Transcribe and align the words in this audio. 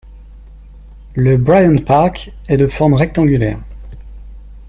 Le 1.13 1.37
Bryant 1.37 1.75
Park 1.77 2.31
est 2.47 2.57
de 2.57 2.65
forme 2.65 2.95
rectangulaire. 2.95 3.59